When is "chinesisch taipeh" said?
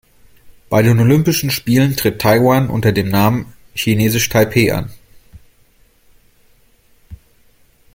3.75-4.71